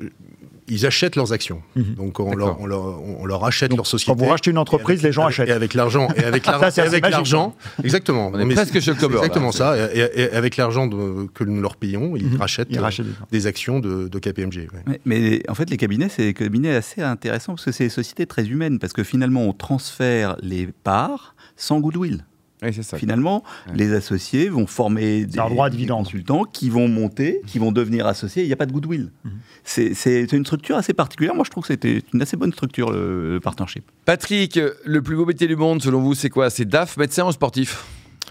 ils 0.69 0.87
achètent 0.87 1.17
leurs 1.17 1.33
actions. 1.33 1.63
Mhm. 1.77 1.95
Donc, 1.97 2.21
on 2.21 2.35
leur, 2.35 2.61
on, 2.61 2.67
leur, 2.67 3.01
on 3.03 3.27
leur 3.27 3.45
achète 3.45 3.71
Donc, 3.71 3.79
leur 3.79 3.87
société. 3.87 4.11
Quand 4.13 4.19
vous 4.25 4.31
rachetez 4.31 4.51
une 4.51 4.59
entreprise, 4.59 5.01
avec- 5.01 5.03
les 5.07 5.13
gens 5.13 5.27
achètent. 5.27 5.49
Et 5.49 5.53
avec 5.53 5.75
l'argent. 5.75 6.09
Et 6.17 6.25
avec 6.25 6.45
Ça, 6.71 6.89
l'argent. 7.11 7.55
Exactement. 7.83 8.31
On 8.33 8.39
est 8.39 8.45
Mais 8.45 8.55
presque 8.55 8.73
c'est- 8.75 8.81
chez 8.81 8.91
le 8.93 8.97
Exactement 8.97 9.47
là. 9.47 9.53
ça. 9.53 9.77
Et, 9.95 9.99
et- 9.99 10.21
et 10.23 10.31
avec 10.33 10.57
l'argent 10.57 10.89
que 10.89 11.45
nous 11.45 11.61
leur 11.61 11.77
payons, 11.77 12.17
ils 12.17 12.27
Mhm. 12.27 12.37
rachètent, 12.41 12.69
Ils 12.71 12.79
euh, 12.79 12.83
rachètent 12.83 13.07
des- 13.07 13.13
des 13.39 13.47
actions 13.47 13.81
de, 13.81 14.09
de 14.09 14.19
KPMG. 14.19 14.69
ouais. 14.73 14.93
Ouais, 14.93 15.01
Mais 15.05 15.43
en 15.49 15.55
fait, 15.55 15.69
les 15.71 15.77
cabinets, 15.77 16.09
c'est 16.09 16.23
des 16.25 16.35
cabinets 16.35 16.75
assez 16.75 17.03
intéressants 17.03 17.55
parce 17.55 17.65
que 17.67 17.73
c'est 17.73 17.85
des 17.85 17.91
sociétés 17.91 18.27
très 18.27 18.47
humaines. 18.47 18.79
Parce 18.79 18.93
que 18.93 19.05
finalement, 19.05 19.43
on 19.43 19.53
transfère 19.53 20.37
les 20.41 20.69
parts 20.83 21.35
sans 21.57 21.81
goodwill. 21.81 22.25
Oui, 22.65 22.73
c'est 22.75 22.83
ça. 22.83 22.97
Finalement, 22.99 23.45
Ouais. 23.69 23.75
les 23.77 23.93
associés 23.93 24.49
vont 24.49 24.67
former 24.67 25.27
des, 25.27 25.39
un 25.39 25.49
droit 25.51 25.67
à 25.67 25.71
des 25.71 25.87
consultants 25.87 26.45
qui 26.45 26.71
vont 26.71 26.89
monter, 26.89 27.43
qui 27.47 27.59
vont 27.59 27.71
devenir 27.73 28.07
associés. 28.07 28.43
Il 28.43 28.47
n'y 28.47 28.53
a 28.53 28.57
pas 28.57 28.67
de 28.67 28.73
goodwill. 28.73 29.11
Mhm. 29.25 29.33
C'est- 29.65 30.33
une 30.33 30.45
structure 30.45 30.77
assez 30.77 30.95
particulière. 30.95 31.35
Moi, 31.35 31.45
je 31.45 31.51
trouve 31.51 31.63
que 31.63 31.69
c'était 31.69 32.03
une 32.13 32.23
assez 32.23 32.37
bonne 32.37 32.53
structure, 32.53 32.91
le, 32.91 33.35
le 33.35 33.41
partnership. 33.41 33.85
Patrick, 34.05 34.59
le 34.85 35.03
plus 35.03 35.17
beau 35.17 35.27
métier 35.27 35.47
du 35.47 35.57
monde 35.57 35.83
selon 35.83 36.01
vous, 36.01 36.15
c'est 36.15 36.31
quoi? 36.31 36.51
C'est 36.51 36.65
DAF, 36.65 36.97
médecin 36.97 37.27
ou 37.27 37.33
sportif? 37.33 37.85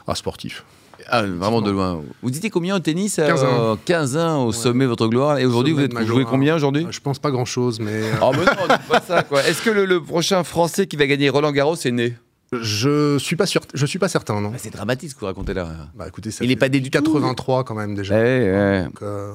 Ah, 0.08 0.16
sportif. 0.16 0.64
Ah, 1.10 1.24
vraiment 1.24 1.62
de 1.62 1.70
loin. 1.72 2.02
Vous 2.22 2.30
étiez 2.36 2.50
combien 2.50 2.76
au 2.76 2.80
tennis? 2.80 3.16
15 3.18 3.44
ans. 3.44 3.78
15 3.84 4.16
ans 4.18 4.46
au 4.46 4.52
sommet 4.54 4.86
de 4.86 4.90
votre 4.90 5.08
gloire. 5.08 5.38
Et 5.38 5.46
aujourd'hui, 5.46 5.74
vous, 5.74 5.82
êtes, 5.82 5.92
de 5.92 5.98
vous 6.00 6.06
jouez 6.06 6.24
combien 6.24 6.56
aujourd'hui? 6.56 6.86
Je 6.92 7.00
pense 7.02 7.20
pas 7.20 7.30
grand-chose, 7.32 7.80
mais 7.80 7.92
euh, 7.92 8.12
Oh, 8.22 8.32
mais 8.32 8.46
non, 8.46 8.68
dites 8.70 8.88
pas 8.88 9.02
ça, 9.02 9.24
quoi. 9.24 9.44
Est-ce 9.46 9.62
que 9.62 9.70
le, 9.70 9.86
le 9.86 10.02
prochain 10.02 10.44
Français 10.44 10.88
qui 10.88 10.96
va 10.96 11.06
gagner 11.08 11.30
Roland 11.30 11.52
Garros 11.52 11.76
est 11.76 11.92
né? 11.92 12.16
Je 12.62 13.18
suis 13.18 13.36
pas 13.36 13.46
sûr. 13.46 13.62
Je 13.74 13.86
suis 13.86 14.00
pas 14.00 14.08
certain, 14.08 14.40
non. 14.42 14.52
Ah, 14.54 14.58
C'est 14.58 14.70
dramatique 14.72 15.10
ce 15.10 15.16
que 15.16 15.20
vous 15.22 15.26
racontez 15.26 15.54
là. 15.54 15.68
Bah, 15.96 16.08
écoutez, 16.08 16.32
ça 16.32 16.44
Il 16.44 16.52
est 16.52 16.56
pas 16.56 16.70
né 16.70 16.80
du 16.80 16.90
tout. 16.90 17.00
83 17.00 17.64
quand 17.64 17.76
même 17.76 17.96
déjà. 17.96 18.16
Ouais, 18.16 18.52
ouais, 18.52 18.84
Donc, 18.86 19.02
euh, 19.02 19.34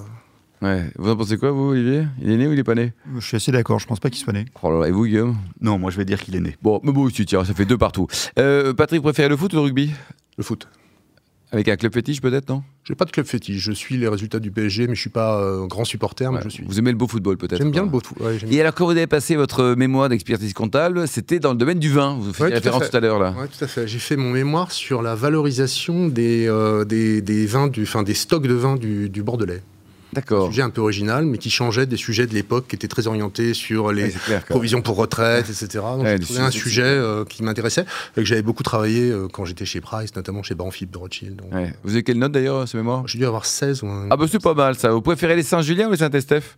ouais. 0.63 0.91
Vous 0.97 1.11
en 1.11 1.17
pensez 1.17 1.37
quoi, 1.39 1.51
vous, 1.51 1.71
Olivier? 1.71 2.05
Il 2.23 2.31
est 2.31 2.37
né 2.37 2.47
ou 2.47 2.53
il 2.53 2.59
est 2.59 2.65
pas 2.65 2.75
né? 2.75 2.93
Je 3.19 3.27
suis 3.27 3.37
assez 3.37 3.53
d'accord. 3.53 3.79
Je 3.79 3.87
pense 3.87 4.01
pas 4.01 4.11
qu'il 4.11 4.23
soit 4.23 4.33
né. 4.33 4.47
Oh 4.63 4.71
là 4.71 4.81
là, 4.81 4.89
Et 4.89 4.93
vous, 4.93 5.05
Guillaume? 5.07 5.37
Non, 5.61 5.79
moi, 5.79 5.91
je 5.91 5.97
vais 5.97 6.05
dire 6.05 6.23
qu'il 6.23 6.37
est 6.37 6.41
né. 6.41 6.57
Bon, 6.63 6.81
mais 6.83 6.93
bon 6.93 7.03
aussi, 7.05 7.25
tiens, 7.27 7.45
ça 7.45 7.55
fait 7.55 7.65
deux 7.65 7.79
partout. 7.79 8.07
Euh, 8.39 8.73
Patrick 8.75 9.03
préfère 9.03 9.29
le 9.29 9.37
foot 9.37 9.53
ou 9.53 9.57
le 9.57 9.63
rugby? 9.63 9.93
Le 10.37 10.45
foot. 10.45 10.69
Avec 11.51 11.67
un 11.69 11.77
club 11.77 11.95
fétiche 11.95 12.21
peut-être, 12.21 12.49
non? 12.51 12.63
J'ai 12.85 12.95
pas 12.95 13.07
de 13.07 13.11
club 13.11 13.25
fétiche. 13.25 13.59
Je 13.63 13.73
suis 13.73 13.97
les 13.97 14.07
résultats 14.07 14.39
du 14.39 14.51
PSG, 14.51 14.87
mais 14.87 14.95
je 14.95 15.01
suis 15.01 15.09
pas 15.11 15.41
euh, 15.41 15.67
grand 15.67 15.85
supporter, 15.87 16.31
mais 16.31 16.39
Ouais. 16.39 16.45
je 16.45 16.49
suis. 16.51 16.65
Vous 16.65 16.79
aimez 16.79 16.91
le 16.91 16.97
beau 16.99 17.07
football 17.09 17.39
peut-être 17.39 17.57
J'aime 17.59 17.71
bien 17.71 17.81
quoi. 17.83 17.87
le 17.87 17.91
beau 17.93 18.01
foot. 18.01 18.19
ouais, 18.21 18.39
j'aime 18.39 18.53
Et 18.53 18.61
alors, 18.61 18.75
quand 18.75 18.85
vous 18.85 18.91
avez 18.91 19.07
passé 19.07 19.35
votre 19.35 19.75
mémoire 19.75 20.11
d'expertise 20.11 20.53
comptable, 20.53 21.09
c'était 21.09 21.39
dans 21.39 21.53
le 21.53 21.57
domaine 21.59 21.79
du 21.79 21.91
vin. 21.91 22.19
Vous 22.21 22.31
Ouais, 22.43 22.53
à 22.53 22.55
référence 22.57 22.91
tout 22.91 22.97
à 22.97 23.01
l'heure 23.01 23.19
là. 23.19 23.35
Oui, 23.39 23.47
tout 23.49 23.65
à 23.65 23.67
fait. 23.67 23.89
J'ai 23.89 23.99
fait 23.99 24.17
mon 24.17 24.31
mémoire 24.31 24.73
sur 24.73 25.01
la 25.01 25.15
valorisation 25.15 26.09
des, 26.09 26.47
euh, 26.49 26.85
des, 26.85 27.23
des 27.23 27.47
vins, 27.47 27.69
du, 27.69 27.83
enfin, 27.85 28.03
des 28.03 28.15
stocks 28.15 28.47
de 28.47 28.55
vins 28.55 28.77
du, 28.77 29.09
du 29.09 29.23
Bordelais. 29.23 29.63
D'accord. 30.13 30.47
Un 30.47 30.51
sujet 30.51 30.63
un 30.63 30.71
peu 30.71 30.81
original, 30.81 31.27
mais 31.27 31.37
qui 31.39 31.51
changeait 31.51 31.87
des 31.87 31.97
sujets 31.99 32.27
de 32.27 32.35
l'époque 32.35 32.67
qui 32.69 32.77
étaient 32.77 32.89
très 32.89 33.07
orientés 33.07 33.53
sur 33.55 33.93
les 33.93 34.05
Ouais, 34.05 34.13
clair, 34.25 34.45
provisions 34.45 34.81
pour 34.81 34.97
retraite, 34.97 35.51
etc. 35.51 35.69
Donc 35.97 36.03
Ouais, 36.05 36.19
j'ai 36.21 36.39
un 36.41 36.51
sujet 36.51 36.83
euh, 36.83 37.25
qui 37.25 37.43
m'intéressait 37.43 37.83
et 38.17 38.21
que 38.21 38.25
j'avais 38.25 38.43
beaucoup 38.43 38.63
travaillé 38.63 39.11
euh, 39.11 39.29
quand 39.31 39.45
j'étais 39.45 39.65
chez 39.67 39.81
Price, 39.81 40.15
notamment 40.17 40.43
chez 40.43 40.55
Banfield 40.55 40.91
de 40.93 40.99
Rothschild. 40.99 41.37
Donc, 41.37 41.53
Ouais. 41.53 41.75
Vous 41.85 41.91
avez 41.93 42.03
quelle 42.03 42.19
note 42.19 42.33
d'ailleurs, 42.33 42.67
ce 42.67 42.77
mémoire? 42.77 43.07
J'ai 43.07 43.19
dû 43.19 43.27
avoir 43.27 43.45
16 43.45 43.83
ou 43.83 43.87
un- 43.89 44.07
Ah 44.11 44.17
bah 44.17 44.25
c'est 44.31 44.43
pas 44.43 44.55
mal 44.55 44.75
ça. 44.77 44.91
Vous 44.93 45.03
préférez 45.03 45.37
les 45.37 45.43
Saint-Julien 45.43 45.89
ou 45.89 45.93
les 45.93 45.99
Saint-Estèphe? 45.99 46.57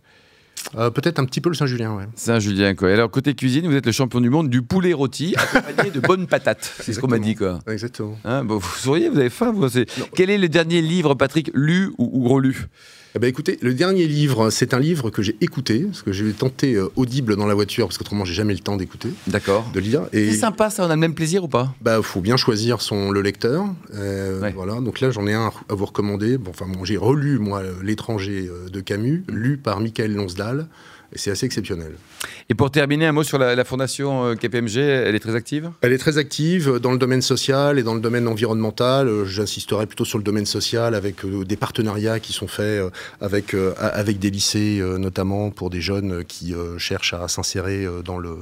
Euh, 0.77 0.89
peut-être 0.91 1.17
un 1.17 1.25
petit 1.25 1.41
peu 1.41 1.49
le 1.49 1.55
Saint-Julien, 1.55 1.95
ouais. 1.95 2.03
Saint-Julien 2.15 2.75
quoi. 2.75 2.89
Alors 2.91 3.09
côté 3.09 3.33
cuisine, 3.33 3.67
vous 3.67 3.75
êtes 3.75 3.85
le 3.85 3.91
champion 3.91 4.21
du 4.21 4.29
monde 4.29 4.49
du 4.49 4.61
poulet 4.61 4.93
rôti 4.93 5.33
accompagné 5.55 5.91
de 5.91 5.99
bonnes 5.99 6.27
patates. 6.27 6.71
C'est 6.81 6.93
ce 6.93 6.99
qu'on 6.99 7.07
m'a 7.07 7.19
dit 7.19 7.35
quoi. 7.35 7.59
Exactement. 7.67 8.17
Hein, 8.23 8.43
vous 8.47 8.61
souriez, 8.77 9.09
vous 9.09 9.17
avez 9.19 9.29
faim 9.29 9.51
vous 9.53 9.67
Quel 10.15 10.29
est 10.29 10.37
le 10.37 10.49
dernier 10.49 10.81
livre, 10.81 11.15
Patrick, 11.15 11.49
lu 11.53 11.91
ou, 11.97 12.09
ou 12.25 12.29
relu? 12.29 12.67
Eh 13.13 13.19
ben, 13.19 13.27
écoutez, 13.27 13.57
le 13.61 13.73
dernier 13.73 14.07
livre, 14.07 14.51
c'est 14.51 14.73
un 14.73 14.79
livre 14.79 15.09
que 15.09 15.21
j'ai 15.21 15.35
écouté, 15.41 15.79
parce 15.81 16.01
que 16.01 16.13
j'ai 16.13 16.31
tenté 16.31 16.75
euh, 16.75 16.87
audible 16.95 17.35
dans 17.35 17.45
la 17.45 17.53
voiture, 17.53 17.87
parce 17.87 17.97
qu'autrement 17.97 18.23
j'ai 18.23 18.33
jamais 18.33 18.53
le 18.53 18.61
temps 18.61 18.77
d'écouter, 18.77 19.09
D'accord. 19.27 19.69
de 19.73 19.81
lire. 19.81 20.03
Et 20.13 20.31
C'est 20.31 20.37
sympa 20.37 20.69
ça, 20.69 20.85
on 20.85 20.89
a 20.89 20.95
le 20.95 20.99
même 20.99 21.13
plaisir 21.13 21.43
ou 21.43 21.49
pas? 21.49 21.75
Bah, 21.81 22.01
faut 22.01 22.21
bien 22.21 22.37
choisir 22.37 22.81
son 22.81 23.11
le 23.11 23.21
lecteur. 23.21 23.65
Euh, 23.93 24.39
Ouais. 24.41 24.53
Voilà. 24.55 24.75
Donc 24.79 25.01
là, 25.01 25.11
j'en 25.11 25.27
ai 25.27 25.33
un 25.33 25.51
à 25.69 25.73
vous 25.73 25.85
recommander. 25.85 26.37
Bon, 26.37 26.51
enfin, 26.51 26.65
bon, 26.67 26.85
j'ai 26.85 26.95
relu 26.97 27.37
moi 27.37 27.61
l'étranger 27.83 28.49
euh, 28.49 28.69
de 28.69 28.79
Camus, 28.79 29.23
lu 29.27 29.57
par 29.57 29.81
Michael 29.81 30.13
Lonsdal, 30.15 30.67
et 31.13 31.17
c'est 31.17 31.31
assez 31.31 31.45
exceptionnel. 31.45 31.93
Et 32.49 32.53
pour 32.55 32.71
terminer, 32.71 33.05
un 33.07 33.11
mot 33.11 33.23
sur 33.23 33.37
la, 33.37 33.55
la 33.55 33.63
fondation 33.65 34.25
euh, 34.25 34.35
KPMG, 34.35 34.77
elle 34.77 35.15
est 35.15 35.19
très 35.19 35.35
active? 35.35 35.69
Elle 35.81 35.93
est 35.93 35.97
très 35.97 36.17
active 36.17 36.79
dans 36.79 36.91
le 36.91 36.97
domaine 36.97 37.21
social 37.21 37.79
et 37.79 37.83
dans 37.83 37.93
le 37.95 38.01
domaine 38.01 38.27
environnemental. 38.27 39.07
Euh, 39.07 39.25
J'insisterai 39.25 39.85
plutôt 39.87 40.05
sur 40.05 40.17
le 40.17 40.23
domaine 40.23 40.45
social 40.45 40.95
avec 40.95 41.23
euh, 41.25 41.43
des 41.45 41.57
partenariats 41.57 42.19
qui 42.19 42.33
sont 42.33 42.47
faits 42.47 42.81
euh, 42.81 42.89
avec, 43.19 43.53
euh, 43.53 43.73
avec 43.77 44.19
des 44.19 44.29
lycées, 44.29 44.79
euh, 44.81 44.97
notamment 44.97 45.49
pour 45.49 45.69
des 45.69 45.81
jeunes 45.81 46.23
qui 46.23 46.53
euh, 46.53 46.77
cherchent 46.77 47.13
à 47.13 47.27
s'insérer 47.27 47.85
euh, 47.85 48.01
dans 48.01 48.17
le, 48.17 48.37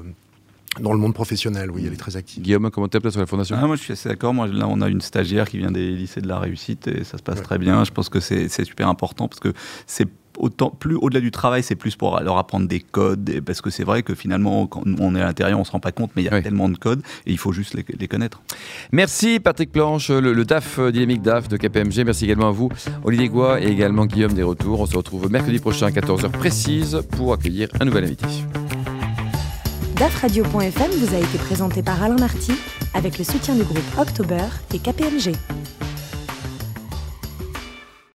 dans 0.80 0.94
le 0.94 1.00
monde 1.00 1.14
professionnel. 1.14 1.72
Oui, 1.72 1.84
elle 1.88 1.94
est 1.94 1.98
très 1.98 2.16
active. 2.16 2.44
Guillaume, 2.44 2.70
commentaire 2.72 3.02
peut-être 3.02 3.14
sur 3.14 3.22
la 3.22 3.28
fondation? 3.28 3.58
Ah, 3.60 3.66
moi, 3.68 3.76
je 3.76 3.82
suis 3.82 3.94
assez 3.94 4.08
d'accord. 4.10 4.34
Moi, 4.34 4.48
là, 4.48 4.68
on 4.68 4.82
a 4.82 4.88
une 4.88 5.02
stagiaire 5.02 5.50
qui 5.50 5.58
vient 5.58 5.72
des 5.72 5.90
lycées 5.92 6.22
de 6.22 6.28
la 6.28 6.40
réussite 6.40 6.88
et 6.88 7.04
ça 7.04 7.18
se 7.18 7.24
passe 7.24 7.38
Ouais. 7.40 7.44
très 7.44 7.58
bien. 7.58 7.84
Je 7.84 7.92
pense 7.92 8.10
que 8.10 8.20
c'est 8.20 8.48
super 8.64 8.88
important 8.88 9.28
parce 9.28 9.40
que 9.40 9.54
c'est 9.88 10.08
autant 10.40 10.70
plus 10.72 10.96
au-delà 10.96 11.20
du 11.20 11.32
travail, 11.32 11.62
c'est 11.64 11.76
plus 11.76 11.96
pour 11.96 12.20
leur 12.22 12.38
apprendre 12.38 12.68
des 12.68 12.80
codes 12.80 13.42
parce 13.46 13.62
que 13.62 13.70
c'est 13.70 13.84
vrai 13.84 14.04
que 14.04 14.16
finalement, 14.16 14.66
quand 14.68 14.84
on 15.00 15.16
est 15.16 15.22
à 15.22 15.26
l'intérieur, 15.26 15.60
on 15.60 15.64
se 15.64 15.72
rend 15.72 15.80
pas 15.80 15.92
compte, 15.92 16.12
mais 16.16 16.22
il 16.24 16.26
y 16.26 16.30
a 16.30 16.34
Oui. 16.36 16.42
tellement 16.42 16.70
de 16.70 16.78
codes 16.78 17.02
et 17.26 17.32
il 17.32 17.38
faut 17.38 17.52
juste 17.52 17.74
les, 17.74 17.86
les 18.00 18.08
connaître. 18.08 18.42
Merci 18.92 19.40
Patrick 19.40 19.72
Planche, 19.72 20.10
le, 20.10 20.34
le 20.34 20.46
DAF 20.46 20.80
euh, 20.80 20.92
dynamique 20.92 21.22
DAF 21.22 21.48
de 21.48 21.58
KPMG. 21.58 22.04
Merci 22.06 22.26
également 22.26 22.48
à 22.50 22.52
vous, 22.52 22.70
Olivier 23.04 23.30
Goua 23.30 23.62
et 23.62 23.68
également 23.68 24.06
Guillaume 24.06 24.34
des 24.34 24.44
Retours. 24.44 24.80
On 24.80 24.86
se 24.86 24.96
retrouve 24.98 25.30
mercredi 25.32 25.60
prochain 25.60 25.88
à 25.88 25.92
14h 25.92 26.30
précise 26.32 27.02
pour 27.12 27.34
accueillir 27.34 27.68
un 27.80 27.86
nouvel 27.86 28.06
invité. 28.06 28.26
DAFradio.fm 29.96 30.92
vous 30.92 31.14
a 31.16 31.20
été 31.20 31.38
présenté 31.40 31.84
par 31.84 32.02
Alain 32.02 32.16
Marty 32.18 32.54
avec 32.94 33.18
le 33.18 33.24
soutien 33.26 33.56
du 33.56 33.64
groupe 33.64 33.80
October 33.98 34.46
et 34.74 34.80
KPMG. 34.80 35.34